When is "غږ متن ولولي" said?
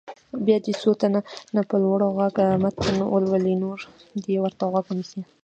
2.17-3.55